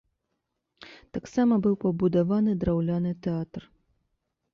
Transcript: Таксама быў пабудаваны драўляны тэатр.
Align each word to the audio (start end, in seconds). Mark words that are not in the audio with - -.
Таксама 1.17 1.53
быў 1.65 1.75
пабудаваны 1.83 2.51
драўляны 2.65 3.11
тэатр. 3.27 3.61